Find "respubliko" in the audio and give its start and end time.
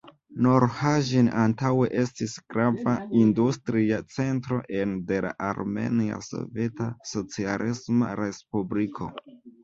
8.21-9.11